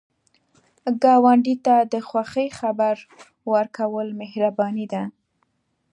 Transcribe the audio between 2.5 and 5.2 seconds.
خبر ورکول مهرباني ده